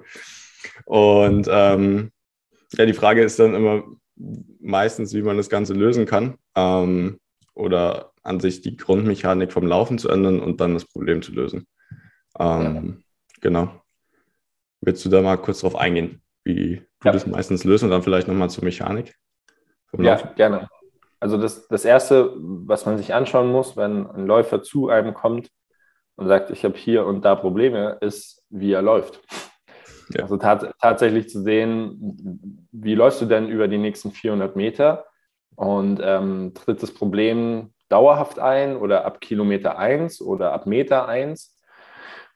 Und 0.85 1.49
ähm, 1.51 2.13
ja, 2.73 2.87
die 2.87 2.93
Frage 2.93 3.23
ist 3.23 3.39
dann 3.39 3.55
immer 3.55 3.85
meistens, 4.61 5.15
wie 5.15 5.23
man 5.23 5.37
das 5.37 5.49
Ganze 5.49 5.73
lösen 5.73 6.07
kann. 6.07 6.39
Ähm, 6.55 7.19
oder 7.55 8.10
an 8.23 8.41
sich 8.41 8.61
die 8.61 8.77
Grundmechanik 8.77 9.53
vom 9.53 9.67
Laufen 9.67 9.99
zu 9.99 10.09
ändern 10.09 10.41
und 10.41 10.61
dann 10.61 10.75
das 10.75 10.85
Problem 10.85 11.23
zu 11.23 11.33
lösen. 11.33 11.67
Ähm, 12.39 12.75
ja. 12.75 13.41
Genau. 13.41 13.83
Willst 14.81 15.05
du 15.05 15.09
da 15.09 15.23
mal 15.23 15.37
kurz 15.37 15.61
drauf 15.61 15.77
eingehen, 15.77 16.23
wie 16.45 16.83
du 17.01 17.07
ja. 17.07 17.13
das 17.13 17.27
meistens 17.27 17.65
löst 17.65 17.85
und 17.85 17.91
dann 17.91 18.03
vielleicht 18.03 18.29
nochmal 18.29 18.51
zur 18.51 18.65
Mechanik? 18.65 19.15
ja, 19.99 20.17
gerne. 20.37 20.69
Also 21.19 21.37
das, 21.37 21.69
das 21.69 21.85
Erste, 21.85 22.33
was 22.37 22.87
man 22.87 22.97
sich 22.97 23.13
anschauen 23.13 23.51
muss, 23.51 23.77
wenn 23.77 24.07
ein 24.07 24.27
Läufer 24.27 24.63
zu 24.63 24.89
einem 24.89 25.13
kommt 25.13 25.51
und 26.17 26.29
sagt, 26.29 26.51
ich 26.51 26.65
habe 26.65 26.77
hier 26.77 27.05
und 27.05 27.25
da 27.25 27.35
Probleme, 27.35 27.99
ist, 28.01 28.43
wie 28.49 28.73
er 28.73 28.83
läuft. 28.83 29.21
Ja. 30.11 30.23
Also 30.23 30.39
tat, 30.39 30.75
tatsächlich 30.81 31.29
zu 31.29 31.43
sehen, 31.43 32.67
wie 32.73 32.95
läufst 32.95 33.21
du 33.21 33.27
denn 33.27 33.49
über 33.49 33.69
die 33.69 33.79
nächsten 33.79 34.13
400 34.13 34.57
Meter 34.57 35.07
und 35.57 36.01
ähm, 36.03 36.53
tritt 36.55 36.83
das 36.83 36.93
Problem 36.93 37.73
dauerhaft 37.91 38.39
ein 38.39 38.77
oder 38.77 39.05
ab 39.05 39.21
Kilometer 39.21 39.79
1 39.79 40.23
oder 40.23 40.53
ab 40.53 40.67
Meter 40.67 41.07
1. 41.07 41.57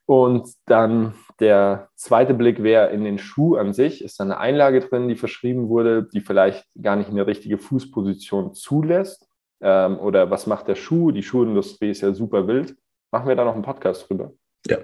Und 0.07 0.49
dann 0.67 1.15
der 1.41 1.89
zweite 1.95 2.35
Blick 2.35 2.63
wäre 2.63 2.91
in 2.91 3.05
den 3.05 3.19
Schuh 3.19 3.57
an 3.57 3.73
sich. 3.73 4.05
Ist 4.05 4.21
da 4.21 4.25
eine 4.25 4.39
Einlage 4.39 4.81
drin, 4.81 5.09
die 5.09 5.17
verschrieben 5.17 5.69
wurde, 5.69 6.05
die 6.05 6.21
vielleicht 6.21 6.67
gar 6.81 6.97
nicht 6.97 7.09
eine 7.09 7.27
richtige 7.27 7.57
Fußposition 7.57 8.53
zulässt? 8.53 9.27
Ähm, 9.63 9.99
oder 9.99 10.31
was 10.31 10.47
macht 10.47 10.69
der 10.69 10.75
Schuh? 10.75 11.11
Die 11.11 11.23
Schuhindustrie 11.23 11.91
ist 11.91 12.03
ja 12.03 12.13
super 12.13 12.47
wild. 12.47 12.77
Machen 13.11 13.29
wir 13.29 13.37
da 13.37 13.45
noch 13.45 13.55
einen 13.55 13.63
Podcast 13.63 14.09
drüber? 14.09 14.33
Ja. 14.67 14.79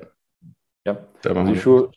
Ja. 0.86 0.96
Die 1.44 1.56
Schuh 1.56 1.90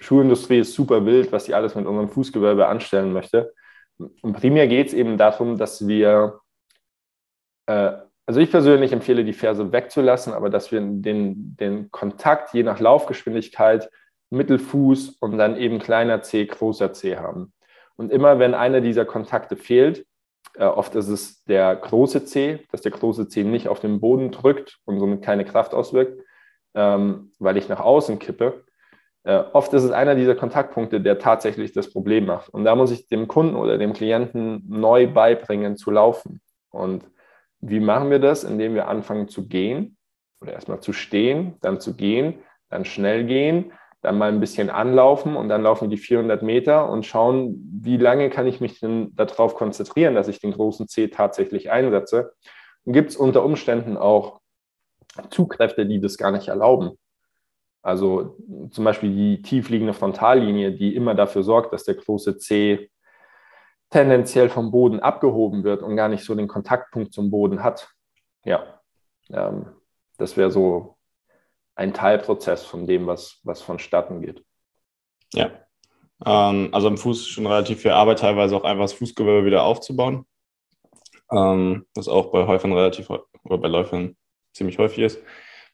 Schuhindustrie 0.00 0.60
ist 0.60 0.74
super 0.74 1.04
wild, 1.04 1.30
was 1.30 1.44
sie 1.44 1.54
alles 1.54 1.74
mit 1.74 1.86
unserem 1.86 2.08
Fußgewölbe 2.08 2.66
anstellen 2.66 3.12
möchte. 3.12 3.52
Und 3.98 4.32
primär 4.32 4.66
geht 4.66 4.88
es 4.88 4.94
eben 4.94 5.18
darum, 5.18 5.58
dass 5.58 5.86
wir 5.86 6.40
äh, 7.66 7.92
also 8.26 8.40
ich 8.40 8.50
persönlich 8.50 8.92
empfehle, 8.92 9.24
die 9.24 9.32
Ferse 9.32 9.72
wegzulassen, 9.72 10.32
aber 10.32 10.50
dass 10.50 10.70
wir 10.70 10.80
den, 10.80 11.56
den 11.56 11.90
Kontakt 11.90 12.54
je 12.54 12.62
nach 12.62 12.78
Laufgeschwindigkeit, 12.80 13.90
Mittelfuß 14.30 15.16
und 15.20 15.38
dann 15.38 15.56
eben 15.56 15.80
kleiner 15.80 16.22
C, 16.22 16.46
großer 16.46 16.92
C 16.92 17.16
haben. 17.16 17.52
Und 17.96 18.12
immer 18.12 18.38
wenn 18.38 18.54
einer 18.54 18.80
dieser 18.80 19.04
Kontakte 19.04 19.56
fehlt, 19.56 20.06
äh, 20.54 20.64
oft 20.64 20.94
ist 20.94 21.08
es 21.08 21.44
der 21.44 21.76
große 21.76 22.24
C, 22.24 22.60
dass 22.70 22.80
der 22.80 22.92
große 22.92 23.28
C 23.28 23.44
nicht 23.44 23.68
auf 23.68 23.80
den 23.80 24.00
Boden 24.00 24.30
drückt 24.30 24.78
und 24.84 24.98
somit 24.98 25.22
keine 25.22 25.44
Kraft 25.44 25.74
auswirkt, 25.74 26.22
ähm, 26.74 27.32
weil 27.38 27.56
ich 27.56 27.68
nach 27.68 27.80
außen 27.80 28.18
kippe. 28.18 28.64
Äh, 29.24 29.42
oft 29.52 29.72
ist 29.74 29.82
es 29.82 29.90
einer 29.90 30.14
dieser 30.14 30.34
Kontaktpunkte, 30.34 31.00
der 31.00 31.18
tatsächlich 31.18 31.72
das 31.72 31.92
Problem 31.92 32.26
macht. 32.26 32.48
Und 32.48 32.64
da 32.64 32.74
muss 32.74 32.90
ich 32.90 33.08
dem 33.08 33.28
Kunden 33.28 33.54
oder 33.54 33.76
dem 33.76 33.92
Klienten 33.92 34.64
neu 34.68 35.06
beibringen 35.06 35.76
zu 35.76 35.90
laufen. 35.90 36.40
Und 36.70 37.04
wie 37.60 37.80
machen 37.80 38.10
wir 38.10 38.18
das? 38.18 38.44
Indem 38.44 38.74
wir 38.74 38.88
anfangen 38.88 39.28
zu 39.28 39.46
gehen 39.46 39.96
oder 40.40 40.52
erstmal 40.52 40.80
zu 40.80 40.92
stehen, 40.92 41.56
dann 41.60 41.80
zu 41.80 41.94
gehen, 41.94 42.40
dann 42.68 42.84
schnell 42.84 43.24
gehen, 43.24 43.72
dann 44.02 44.16
mal 44.16 44.32
ein 44.32 44.40
bisschen 44.40 44.70
anlaufen 44.70 45.36
und 45.36 45.48
dann 45.48 45.62
laufen 45.62 45.90
die 45.90 45.98
400 45.98 46.42
Meter 46.42 46.88
und 46.88 47.04
schauen, 47.04 47.60
wie 47.82 47.98
lange 47.98 48.30
kann 48.30 48.46
ich 48.46 48.60
mich 48.60 48.80
denn 48.80 49.14
darauf 49.14 49.54
konzentrieren, 49.54 50.14
dass 50.14 50.28
ich 50.28 50.40
den 50.40 50.52
großen 50.52 50.88
C 50.88 51.08
tatsächlich 51.08 51.70
einsetze. 51.70 52.32
Und 52.84 52.94
gibt 52.94 53.10
es 53.10 53.16
unter 53.16 53.44
Umständen 53.44 53.98
auch 53.98 54.40
Zugkräfte, 55.28 55.86
die 55.86 56.00
das 56.00 56.16
gar 56.16 56.30
nicht 56.30 56.48
erlauben. 56.48 56.92
Also 57.82 58.36
zum 58.70 58.84
Beispiel 58.84 59.10
die 59.10 59.42
tiefliegende 59.42 59.92
Frontallinie, 59.94 60.72
die 60.72 60.94
immer 60.94 61.14
dafür 61.14 61.42
sorgt, 61.42 61.72
dass 61.72 61.84
der 61.84 61.94
große 61.94 62.38
C 62.38 62.90
tendenziell 63.90 64.48
vom 64.48 64.70
Boden 64.70 65.00
abgehoben 65.00 65.64
wird 65.64 65.82
und 65.82 65.96
gar 65.96 66.08
nicht 66.08 66.24
so 66.24 66.34
den 66.34 66.48
Kontaktpunkt 66.48 67.12
zum 67.12 67.30
Boden 67.30 67.62
hat. 67.62 67.88
Ja, 68.44 68.80
ähm, 69.30 69.66
das 70.16 70.36
wäre 70.36 70.50
so 70.50 70.96
ein 71.74 71.92
Teilprozess 71.92 72.64
von 72.64 72.86
dem, 72.86 73.06
was, 73.06 73.40
was 73.42 73.62
vonstatten 73.62 74.20
geht. 74.22 74.44
Ja, 75.34 75.50
ähm, 76.24 76.68
also 76.72 76.88
am 76.88 76.98
Fuß 76.98 77.26
schon 77.26 77.46
relativ 77.46 77.82
viel 77.82 77.90
Arbeit, 77.90 78.20
teilweise 78.20 78.56
auch 78.56 78.64
einfach 78.64 78.84
das 78.84 78.92
Fußgewölbe 78.92 79.46
wieder 79.46 79.64
aufzubauen. 79.64 80.26
Ähm, 81.32 81.86
was 81.94 82.08
auch 82.08 82.32
bei 82.32 82.46
Häufern 82.46 82.72
relativ 82.72 83.08
oder 83.10 83.58
bei 83.58 83.68
Läufern 83.68 84.16
ziemlich 84.52 84.78
häufig 84.78 84.98
ist. 84.98 85.18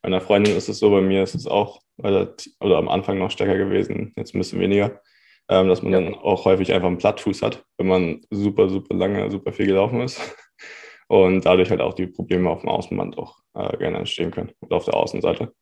Bei 0.03 0.09
einer 0.09 0.21
Freundin 0.21 0.55
ist 0.57 0.69
es 0.69 0.79
so, 0.79 0.91
bei 0.91 1.01
mir 1.01 1.23
ist 1.23 1.35
es 1.35 1.47
auch 1.47 1.81
oder 1.99 2.77
am 2.77 2.89
Anfang 2.89 3.19
noch 3.19 3.31
stärker 3.31 3.57
gewesen, 3.57 4.13
jetzt 4.17 4.35
ein 4.35 4.39
bisschen 4.39 4.61
weniger 4.61 5.01
ähm, 5.49 5.69
dass 5.69 5.83
man 5.83 5.93
ja. 5.93 6.01
dann 6.01 6.15
auch 6.15 6.45
häufig 6.45 6.73
einfach 6.73 6.89
einen 6.89 6.99
Plattfuß 6.99 7.43
hat, 7.43 7.65
wenn 7.79 7.87
man 7.87 8.21
super, 8.31 8.69
super 8.69 8.95
lange, 8.95 9.31
super 9.31 9.53
viel 9.53 9.67
gelaufen 9.67 10.01
ist. 10.01 10.21
Und 11.09 11.47
dadurch 11.47 11.71
halt 11.71 11.81
auch 11.81 11.95
die 11.95 12.09
Probleme 12.09 12.51
auf 12.51 12.63
dem 12.63 12.69
Außenband 12.69 13.17
auch 13.17 13.37
äh, 13.55 13.77
gerne 13.77 13.99
entstehen 13.99 14.33
können 14.33 14.51
und 14.59 14.73
auf 14.73 14.87
der 14.87 14.95
Außenseite. 14.95 15.53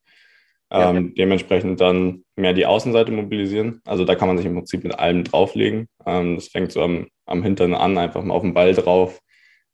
Ähm, 0.71 1.09
ja. 1.09 1.13
Dementsprechend 1.19 1.83
dann 1.83 2.25
mehr 2.35 2.55
die 2.55 2.65
Außenseite 2.65 3.13
mobilisieren. 3.13 3.83
Also 3.85 4.07
da 4.07 4.15
kann 4.15 4.29
man 4.29 4.39
sich 4.39 4.47
im 4.47 4.55
Prinzip 4.55 4.85
mit 4.85 4.99
allem 4.99 5.23
drauflegen. 5.23 5.87
Ähm, 6.07 6.37
das 6.37 6.49
fängt 6.49 6.73
so 6.73 6.81
am, 6.81 7.09
am 7.27 7.43
Hintern 7.43 7.75
an, 7.75 7.99
einfach 7.99 8.23
mal 8.23 8.33
auf 8.33 8.41
den 8.41 8.55
Ball 8.55 8.73
drauf 8.73 9.21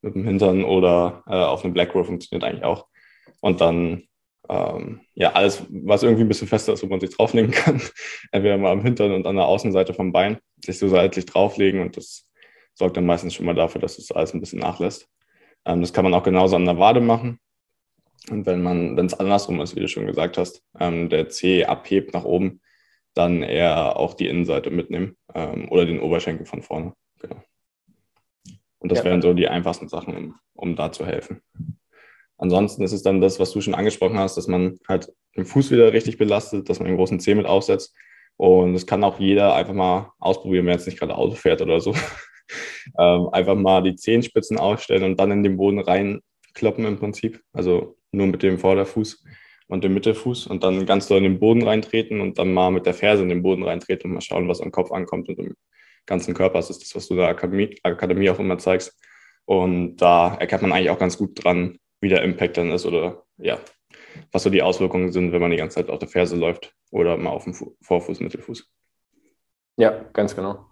mit 0.03 0.17
dem 0.17 0.25
Hintern 0.25 0.65
oder 0.65 1.23
äh, 1.29 1.35
auf 1.35 1.65
eine 1.65 1.73
Black 1.73 1.95
Roll 1.95 2.05
funktioniert 2.05 2.45
eigentlich 2.45 2.65
auch. 2.65 2.87
Und 3.41 3.61
dann 3.61 4.03
ähm, 4.51 5.01
ja, 5.15 5.33
alles, 5.33 5.65
was 5.69 6.03
irgendwie 6.03 6.25
ein 6.25 6.29
bisschen 6.29 6.49
fester 6.49 6.73
ist, 6.73 6.83
wo 6.83 6.89
man 6.89 6.99
sich 7.01 7.11
drauflegen 7.11 7.53
kann. 7.53 7.81
Entweder 8.33 8.59
mal 8.59 8.73
am 8.73 8.83
Hintern 8.83 9.13
und 9.13 9.27
an 9.27 9.37
der 9.37 9.47
Außenseite 9.47 9.95
vom 9.95 10.13
Bein 10.13 10.39
sich 10.65 10.79
so 10.79 10.89
seitlich 10.89 11.27
drauflegen 11.27 11.81
und 11.81 11.97
das 11.97 12.27
sorgt 12.75 12.97
dann 12.97 13.07
meistens 13.07 13.35
schon 13.35 13.47
mal 13.47 13.55
dafür, 13.55 13.81
dass 13.81 13.99
es 13.99 14.11
alles 14.11 14.35
ein 14.35 14.41
bisschen 14.41 14.59
nachlässt. 14.59 15.09
Ähm, 15.65 15.81
das 15.81 15.93
kann 15.93 16.05
man 16.05 16.15
auch 16.15 16.25
genauso 16.25 16.57
an 16.57 16.65
der 16.65 16.79
Wade 16.79 17.01
machen. 17.01 17.39
Und 18.29 18.45
wenn 18.47 18.63
man, 18.63 18.97
wenn 18.97 19.07
es 19.07 19.15
andersrum 19.15 19.61
ist, 19.61 19.77
wie 19.77 19.81
du 19.81 19.89
schon 19.89 20.07
gesagt 20.07 20.37
hast, 20.37 20.63
ähm, 20.79 21.09
der 21.09 21.29
C 21.29 21.65
abhebt 21.65 22.13
nach 22.13 22.25
oben, 22.25 22.61
dann 23.15 23.43
eher 23.43 23.97
auch 23.97 24.15
die 24.15 24.27
Innenseite 24.27 24.71
mitnehmen 24.71 25.17
ähm, 25.35 25.71
oder 25.71 25.87
den 25.87 26.01
Oberschenkel 26.01 26.47
von 26.47 26.63
vorne. 26.63 26.93
Genau. 27.21 27.43
Und 28.79 28.91
das 28.91 28.99
ja. 28.99 29.05
wären 29.05 29.23
so 29.23 29.33
die 29.33 29.49
einfachsten 29.49 29.89
Sachen, 29.89 30.17
um, 30.17 30.35
um 30.55 30.77
da 30.77 30.91
zu 30.91 31.07
helfen. 31.07 31.41
Ansonsten 32.41 32.83
ist 32.83 32.93
es 32.93 33.03
dann 33.03 33.21
das, 33.21 33.39
was 33.39 33.53
du 33.53 33.61
schon 33.61 33.75
angesprochen 33.75 34.19
hast, 34.19 34.37
dass 34.37 34.49
man 34.49 34.79
halt 34.89 35.13
den 35.37 35.45
Fuß 35.45 35.71
wieder 35.71 35.93
richtig 35.93 36.17
belastet, 36.17 36.71
dass 36.71 36.79
man 36.79 36.89
den 36.89 36.97
großen 36.97 37.21
Zeh 37.21 37.35
mit 37.35 37.45
aufsetzt. 37.45 37.95
Und 38.39 38.73
das 38.73 38.87
kann 38.87 39.05
auch 39.05 39.21
jeder 39.21 39.55
einfach 39.55 39.75
mal 39.75 40.13
ausprobieren, 40.19 40.65
wenn 40.65 40.73
er 40.73 40.77
jetzt 40.79 40.87
nicht 40.87 40.99
gerade 40.99 41.17
Auto 41.17 41.35
fährt 41.35 41.61
oder 41.61 41.81
so. 41.81 41.95
ähm, 42.99 43.29
einfach 43.33 43.57
mal 43.57 43.83
die 43.83 43.95
Zehenspitzen 43.95 44.59
aufstellen 44.59 45.05
und 45.05 45.21
dann 45.21 45.31
in 45.31 45.43
den 45.43 45.59
Boden 45.59 45.81
reinkloppen 45.81 46.87
im 46.87 46.99
Prinzip. 46.99 47.43
Also 47.53 47.99
nur 48.11 48.27
mit 48.27 48.43
dem 48.43 48.59
Vorderfuß 48.59 49.23
und 49.69 49.85
dem 49.85 49.93
Mittelfuß 49.93 50.47
und 50.47 50.65
dann 50.65 50.87
ganz 50.87 51.09
doll 51.09 51.19
in 51.19 51.25
den 51.25 51.41
Boden 51.41 51.63
reintreten 51.63 52.23
und 52.23 52.39
dann 52.39 52.55
mal 52.55 52.71
mit 52.71 52.87
der 52.87 52.95
Ferse 52.95 53.23
in 53.23 53.29
den 53.29 53.43
Boden 53.43 53.65
reintreten 53.65 54.11
und 54.11 54.15
mal 54.15 54.23
schauen, 54.23 54.49
was 54.49 54.63
am 54.63 54.73
Kopf 54.73 54.93
ankommt 54.93 55.29
und 55.29 55.39
im 55.39 55.55
ganzen 56.07 56.33
Körper. 56.33 56.59
Das 56.59 56.71
ist 56.71 56.81
das, 56.81 56.95
was 56.95 57.07
du 57.07 57.17
der 57.17 57.29
Akademie, 57.29 57.77
Akademie 57.83 58.31
auch 58.31 58.39
immer 58.39 58.57
zeigst. 58.57 58.99
Und 59.45 59.97
da 59.97 60.37
erkennt 60.37 60.63
man 60.63 60.73
eigentlich 60.73 60.89
auch 60.89 60.99
ganz 60.99 61.19
gut 61.19 61.45
dran, 61.45 61.80
wie 62.01 62.09
der 62.09 62.23
Impact 62.23 62.57
dann 62.57 62.71
ist 62.71 62.87
oder 62.87 63.25
ja, 63.37 63.59
was 64.33 64.43
so 64.43 64.51
die 64.51 64.63
Auswirkungen 64.63 65.13
sind, 65.13 65.33
wenn 65.33 65.41
man 65.41 65.51
die 65.51 65.57
ganze 65.57 65.77
Zeit 65.77 65.91
auf 65.91 65.99
der 65.99 66.09
Ferse 66.09 66.37
läuft 66.37 66.75
oder 66.91 67.17
mal 67.17 67.31
auf 67.31 67.45
dem 67.45 67.55
Vorfuß, 67.55 68.21
Mittelfuß. 68.21 68.71
Ja, 69.77 70.05
ganz 70.13 70.35
genau. 70.35 70.67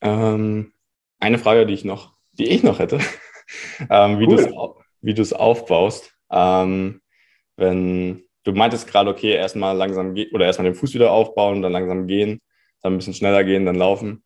Ähm, 0.00 0.72
eine 1.20 1.38
Frage, 1.38 1.66
die 1.66 1.74
ich 1.74 1.84
noch, 1.84 2.14
die 2.32 2.48
ich 2.48 2.62
noch 2.62 2.78
hätte, 2.78 2.98
ähm, 3.90 4.18
wie 4.18 4.26
cool. 4.26 4.74
du 5.02 5.22
es 5.22 5.32
aufbaust. 5.32 6.14
Ähm, 6.30 7.00
wenn 7.56 8.24
du 8.44 8.52
meintest 8.52 8.88
gerade, 8.88 9.10
okay, 9.10 9.34
erstmal 9.34 9.76
langsam 9.76 10.14
gehen 10.14 10.30
oder 10.32 10.46
erstmal 10.46 10.64
den 10.64 10.74
Fuß 10.74 10.94
wieder 10.94 11.12
aufbauen, 11.12 11.62
dann 11.62 11.72
langsam 11.72 12.06
gehen, 12.06 12.40
dann 12.80 12.94
ein 12.94 12.98
bisschen 12.98 13.14
schneller 13.14 13.44
gehen, 13.44 13.66
dann 13.66 13.76
laufen. 13.76 14.24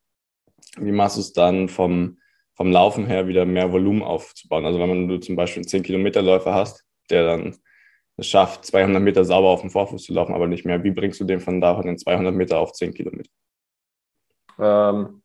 Wie 0.78 0.93
machst 0.93 1.16
du 1.16 1.21
es 1.21 1.33
dann 1.33 1.69
vom 1.69 2.19
vom 2.57 2.73
Laufen 2.73 3.07
her 3.07 3.29
wieder 3.29 3.45
mehr 3.45 3.71
Volumen 3.71 4.03
aufzubauen. 4.03 4.65
Also 4.65 4.81
wenn 4.81 4.89
man 4.89 5.09
du 5.09 5.19
zum 5.19 5.37
Beispiel 5.37 5.63
einen 5.63 5.69
10-Kilometer-Läufer 5.69 6.55
hast, 6.55 6.85
der 7.11 7.27
dann 7.27 7.57
es 8.17 8.27
schafft, 8.27 8.65
200 8.65 9.03
Meter 9.03 9.25
sauber 9.25 9.49
auf 9.49 9.61
dem 9.61 9.71
Vorfuß 9.71 10.03
zu 10.03 10.15
laufen, 10.15 10.35
aber 10.35 10.47
nicht 10.47 10.65
mehr, 10.65 10.83
wie 10.83 10.91
bringst 10.91 11.21
du 11.21 11.25
den 11.25 11.41
von 11.41 11.61
da 11.61 11.77
von 11.77 11.87
den 11.87 11.99
200 11.99 12.35
Meter 12.35 12.59
auf 12.59 12.73
10 12.73 12.95
Kilometer? 12.95 13.31
Ähm, 14.59 15.23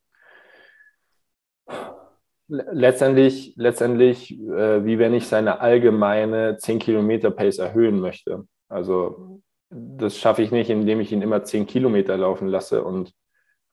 letztendlich, 2.49 3.53
letztendlich 3.55 4.37
äh, 4.37 4.85
wie 4.85 4.99
wenn 4.99 5.13
ich 5.13 5.25
seine 5.27 5.61
allgemeine 5.61 6.57
10 6.57 6.79
Kilometer 6.79 7.31
Pace 7.31 7.59
erhöhen 7.59 8.01
möchte. 8.01 8.45
Also 8.67 9.41
das 9.69 10.17
schaffe 10.17 10.41
ich 10.41 10.51
nicht, 10.51 10.69
indem 10.69 10.99
ich 10.99 11.13
ihn 11.13 11.21
immer 11.21 11.45
10 11.45 11.65
Kilometer 11.65 12.17
laufen 12.17 12.49
lasse 12.49 12.83
und 12.83 13.13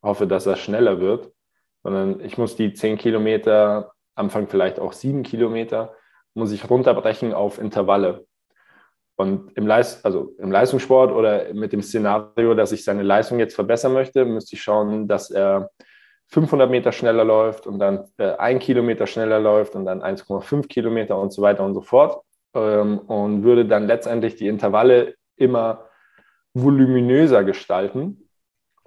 hoffe, 0.00 0.28
dass 0.28 0.46
er 0.46 0.54
schneller 0.54 1.00
wird, 1.00 1.32
sondern 1.82 2.20
ich 2.20 2.38
muss 2.38 2.56
die 2.56 2.72
zehn 2.72 2.98
Kilometer, 2.98 3.92
Anfang 4.14 4.48
vielleicht 4.48 4.80
auch 4.80 4.92
sieben 4.92 5.22
Kilometer, 5.22 5.94
muss 6.34 6.52
ich 6.52 6.68
runterbrechen 6.68 7.32
auf 7.32 7.58
Intervalle. 7.58 8.26
Und 9.16 9.56
im, 9.56 9.66
Leist 9.66 10.04
also 10.04 10.32
im 10.38 10.52
Leistungssport 10.52 11.12
oder 11.12 11.52
mit 11.52 11.72
dem 11.72 11.82
Szenario, 11.82 12.54
dass 12.54 12.70
ich 12.70 12.84
seine 12.84 13.02
Leistung 13.02 13.40
jetzt 13.40 13.54
verbessern 13.54 13.92
möchte, 13.92 14.24
müsste 14.24 14.54
ich 14.54 14.62
schauen, 14.62 15.08
dass 15.08 15.30
er 15.30 15.70
500 16.28 16.70
Meter 16.70 16.92
schneller 16.92 17.24
läuft 17.24 17.66
und 17.66 17.78
dann 17.78 18.04
äh, 18.18 18.36
ein 18.36 18.58
Kilometer 18.58 19.06
schneller 19.06 19.40
läuft 19.40 19.74
und 19.74 19.86
dann 19.86 20.02
1,5 20.02 20.68
Kilometer 20.68 21.18
und 21.18 21.32
so 21.32 21.42
weiter 21.42 21.64
und 21.64 21.74
so 21.74 21.80
fort. 21.80 22.22
Ähm, 22.54 22.98
und 22.98 23.42
würde 23.42 23.66
dann 23.66 23.86
letztendlich 23.86 24.36
die 24.36 24.46
Intervalle 24.46 25.14
immer 25.36 25.86
voluminöser 26.54 27.44
gestalten, 27.44 28.27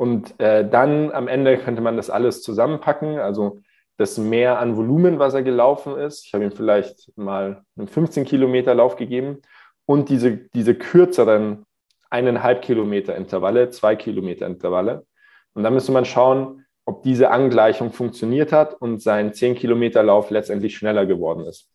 und 0.02 0.40
äh, 0.40 0.68
dann 0.68 1.12
am 1.12 1.28
Ende 1.28 1.60
könnte 1.60 1.84
man 1.84 1.96
das 1.96 2.10
alles 2.10 2.42
zusammenpacken, 2.42 3.20
also 3.20 3.60
das 3.98 4.18
Mehr 4.18 4.58
an 4.58 4.76
Volumen, 4.76 5.20
was 5.20 5.36
er 5.36 5.44
gelaufen 5.44 5.96
ist. 5.96 6.26
Ich 6.26 6.34
habe 6.34 6.44
ihm 6.44 6.52
vielleicht 6.52 7.16
mal 7.16 7.62
einen 7.78 7.88
15 7.88 8.26
Kilometer 8.26 8.74
Lauf 8.74 8.96
gegeben 8.96 9.44
und 9.86 10.10
diese, 10.10 10.38
diese 10.56 10.74
kürzeren 10.74 11.68
eineinhalb 12.10 12.64
Kilometer 12.64 13.16
Intervalle, 13.16 13.70
zwei 13.70 13.96
Kilometer 13.96 14.48
Intervalle. 14.48 15.06
Und 15.54 15.62
dann 15.62 15.76
müsste 15.76 15.92
man 15.92 16.06
schauen, 16.06 16.66
ob 16.84 17.04
diese 17.04 17.30
Angleichung 17.30 17.92
funktioniert 17.92 18.52
hat 18.52 18.74
und 18.74 19.04
sein 19.04 19.36
10 19.36 19.54
Kilometer 19.54 20.02
Lauf 20.02 20.32
letztendlich 20.32 20.76
schneller 20.76 21.06
geworden 21.06 21.46
ist. 21.46 21.70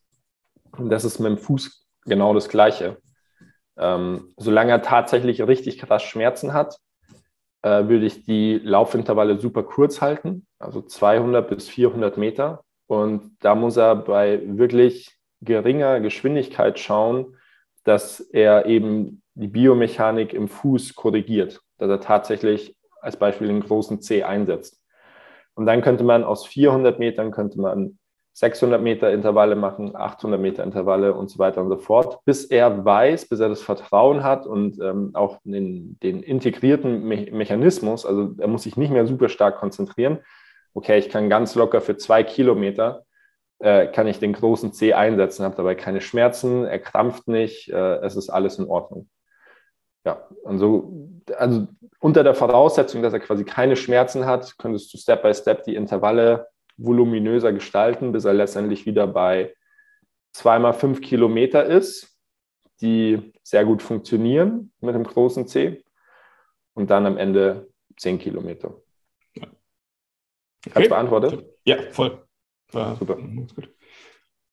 Und 0.77 0.89
das 0.89 1.05
ist 1.05 1.19
mit 1.19 1.29
dem 1.29 1.37
Fuß 1.37 1.87
genau 2.03 2.33
das 2.33 2.49
Gleiche. 2.49 2.97
Ähm, 3.77 4.33
solange 4.35 4.73
er 4.73 4.81
tatsächlich 4.81 5.41
richtig 5.47 5.77
krass 5.77 6.03
Schmerzen 6.03 6.51
hat, 6.51 6.77
äh, 7.67 7.89
würde 7.89 8.05
ich 8.05 8.23
die 8.23 8.59
Laufintervalle 8.63 9.39
super 9.39 9.63
kurz 9.63 10.01
halten, 10.01 10.47
also 10.57 10.81
200 10.81 11.49
bis 11.49 11.67
400 11.67 12.17
Meter. 12.17 12.63
Und 12.87 13.31
da 13.41 13.55
muss 13.55 13.75
er 13.75 13.95
bei 13.95 14.41
wirklich 14.45 15.17
geringer 15.41 15.99
Geschwindigkeit 15.99 16.79
schauen, 16.79 17.35
dass 17.83 18.21
er 18.21 18.65
eben 18.65 19.21
die 19.33 19.47
Biomechanik 19.47 20.33
im 20.33 20.47
Fuß 20.47 20.95
korrigiert, 20.95 21.61
dass 21.77 21.89
er 21.89 21.99
tatsächlich 21.99 22.77
als 23.01 23.17
Beispiel 23.17 23.47
den 23.47 23.61
großen 23.61 24.01
C 24.01 24.23
einsetzt. 24.23 24.81
Und 25.53 25.65
dann 25.65 25.81
könnte 25.81 26.03
man 26.03 26.23
aus 26.23 26.45
400 26.45 26.99
Metern 26.99 27.31
könnte 27.31 27.59
man 27.59 27.99
600 28.37 28.79
Meter 28.79 29.11
Intervalle 29.11 29.55
machen, 29.55 29.95
800 29.95 30.39
Meter 30.39 30.63
Intervalle 30.63 31.15
und 31.15 31.27
so 31.27 31.39
weiter 31.39 31.59
und 31.59 31.69
so 31.69 31.77
fort, 31.77 32.23
bis 32.23 32.45
er 32.45 32.85
weiß, 32.85 33.29
bis 33.29 33.39
er 33.39 33.49
das 33.49 33.63
Vertrauen 33.63 34.23
hat 34.23 34.45
und 34.45 34.79
ähm, 34.79 35.09
auch 35.15 35.39
den, 35.43 35.97
den 36.03 36.21
integrierten 36.21 37.03
Me 37.03 37.25
Mechanismus, 37.31 38.05
also 38.05 38.35
er 38.37 38.47
muss 38.47 38.61
sich 38.61 38.77
nicht 38.77 38.91
mehr 38.91 39.07
super 39.07 39.29
stark 39.29 39.57
konzentrieren. 39.57 40.19
Okay, 40.75 40.99
ich 40.99 41.09
kann 41.09 41.31
ganz 41.31 41.55
locker 41.55 41.81
für 41.81 41.97
zwei 41.97 42.21
Kilometer, 42.21 43.05
äh, 43.57 43.87
kann 43.87 44.05
ich 44.05 44.19
den 44.19 44.33
großen 44.33 44.71
C 44.71 44.93
einsetzen, 44.93 45.43
habe 45.43 45.55
dabei 45.55 45.73
keine 45.73 45.99
Schmerzen, 45.99 46.63
er 46.63 46.77
krampft 46.77 47.27
nicht, 47.27 47.69
äh, 47.69 47.95
es 48.01 48.15
ist 48.15 48.29
alles 48.29 48.59
in 48.59 48.67
Ordnung. 48.67 49.09
Ja, 50.05 50.27
und 50.43 50.59
so, 50.59 51.09
also 51.35 51.67
unter 51.99 52.23
der 52.23 52.35
Voraussetzung, 52.35 53.01
dass 53.01 53.13
er 53.13 53.19
quasi 53.19 53.45
keine 53.45 53.75
Schmerzen 53.75 54.27
hat, 54.27 54.59
könntest 54.59 54.93
du 54.93 54.99
Step 54.99 55.23
by 55.23 55.33
Step 55.33 55.63
die 55.63 55.73
Intervalle 55.73 56.45
voluminöser 56.77 57.53
gestalten, 57.53 58.11
bis 58.11 58.25
er 58.25 58.33
letztendlich 58.33 58.85
wieder 58.85 59.07
bei 59.07 59.53
zweimal 60.31 60.73
fünf 60.73 61.01
Kilometer 61.01 61.65
ist, 61.65 62.17
die 62.81 63.33
sehr 63.43 63.65
gut 63.65 63.81
funktionieren 63.81 64.71
mit 64.79 64.93
dem 64.93 65.03
großen 65.03 65.47
C 65.47 65.83
und 66.73 66.89
dann 66.89 67.05
am 67.05 67.17
Ende 67.17 67.69
zehn 67.97 68.19
Kilometer. 68.19 68.79
Ja. 69.35 69.43
Okay. 69.43 70.75
Hast 70.75 70.85
du 70.85 70.89
beantwortet? 70.89 71.45
Ja, 71.65 71.77
voll. 71.91 72.23
War 72.71 72.95
Super. 72.95 73.15
Gut. 73.15 73.69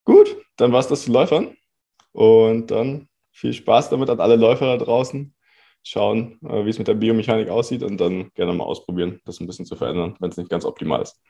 gut, 0.05 0.37
dann 0.57 0.73
war 0.73 0.81
es 0.81 0.89
das 0.89 1.03
zu 1.03 1.13
Läufern. 1.13 1.57
Und 2.13 2.71
dann 2.71 3.09
viel 3.33 3.53
Spaß 3.53 3.91
damit 3.91 4.09
an 4.09 4.21
alle 4.21 4.37
Läufer 4.37 4.77
da 4.77 4.85
draußen. 4.85 5.35
Schauen, 5.83 6.39
äh, 6.45 6.65
wie 6.65 6.71
es 6.71 6.79
mit 6.79 6.89
der 6.89 6.95
Biomechanik 6.95 7.49
aussieht 7.49 7.83
und 7.83 8.01
dann 8.01 8.31
gerne 8.35 8.55
mal 8.55 8.65
ausprobieren, 8.65 9.21
das 9.25 9.41
ein 9.41 9.47
bisschen 9.47 9.67
zu 9.67 9.77
verändern, 9.77 10.17
wenn 10.21 10.31
es 10.31 10.37
nicht 10.37 10.49
ganz 10.49 10.65
optimal 10.65 11.03
ist. 11.03 11.21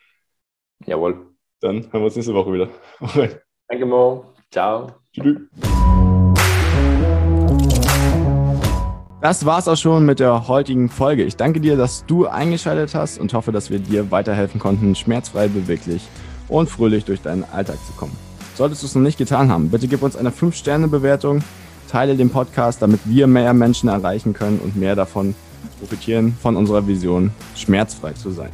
Jawohl. 0.87 1.27
Dann 1.61 1.77
hören 1.77 1.93
wir 1.93 2.05
uns 2.05 2.17
nächste 2.17 2.35
Woche 2.35 2.53
wieder. 2.53 2.69
Danke, 3.69 3.87
Mo. 3.87 4.27
Ciao. 4.51 4.89
Tschüss. 5.13 5.39
Das 9.25 9.47
war's 9.47 9.69
auch 9.69 9.77
schon 9.77 10.05
mit 10.05 10.21
der 10.21 10.49
heutigen 10.49 10.91
Folge. 10.91 11.25
Ich 11.25 11.37
danke 11.37 11.59
dir, 11.59 11.79
dass 11.79 12.05
du 12.05 12.27
eingeschaltet 12.27 12.95
hast 12.95 13.19
und 13.19 13.33
hoffe, 13.33 13.53
dass 13.53 13.71
wir 13.71 13.79
dir 13.79 14.11
weiterhelfen 14.11 14.61
konnten, 14.61 14.95
schmerzfrei, 14.95 15.49
beweglich 15.49 16.07
und 16.49 16.69
fröhlich 16.69 17.07
durch 17.07 17.23
deinen 17.23 17.43
Alltag 17.45 17.79
zu 17.87 17.95
kommen. 17.95 18.15
Solltest 18.55 18.83
du 18.83 18.87
es 18.87 18.95
noch 18.95 19.01
nicht 19.01 19.17
getan 19.17 19.51
haben, 19.51 19.71
bitte 19.71 19.89
gib 19.89 20.03
uns 20.03 20.15
eine 20.15 20.29
5-Sterne-Bewertung, 20.29 21.43
teile 21.91 22.17
den 22.17 22.29
Podcast, 22.29 22.83
damit 22.83 23.01
wir 23.05 23.27
mehr 23.27 23.55
Menschen 23.55 23.89
erreichen 23.89 24.35
können 24.35 24.59
und 24.59 24.77
mehr 24.77 24.95
davon 24.95 25.35
profitieren 25.81 26.37
von 26.43 26.55
unserer 26.55 26.87
Vision, 26.87 27.31
schmerzfrei 27.57 28.13
zu 28.13 28.31
sein. 28.31 28.51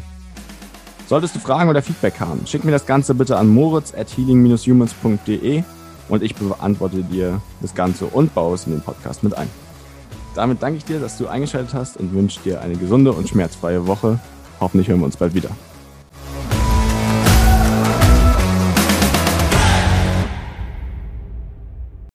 Solltest 1.10 1.34
du 1.34 1.40
Fragen 1.40 1.68
oder 1.68 1.82
Feedback 1.82 2.20
haben, 2.20 2.46
schick 2.46 2.64
mir 2.64 2.70
das 2.70 2.86
Ganze 2.86 3.16
bitte 3.16 3.36
an 3.36 3.48
moritz 3.48 3.92
at 3.92 4.16
healing-humans.de 4.16 5.64
und 6.08 6.22
ich 6.22 6.36
beantworte 6.36 7.02
dir 7.02 7.42
das 7.60 7.74
Ganze 7.74 8.04
und 8.04 8.32
baue 8.32 8.54
es 8.54 8.64
in 8.66 8.74
den 8.74 8.80
Podcast 8.80 9.24
mit 9.24 9.36
ein. 9.36 9.48
Damit 10.36 10.62
danke 10.62 10.76
ich 10.76 10.84
dir, 10.84 11.00
dass 11.00 11.18
du 11.18 11.26
eingeschaltet 11.26 11.74
hast 11.74 11.96
und 11.96 12.12
wünsche 12.14 12.38
dir 12.44 12.60
eine 12.60 12.76
gesunde 12.76 13.10
und 13.10 13.28
schmerzfreie 13.28 13.88
Woche. 13.88 14.20
Hoffentlich 14.60 14.86
hören 14.86 15.00
wir 15.00 15.06
uns 15.06 15.16
bald 15.16 15.34
wieder. 15.34 15.50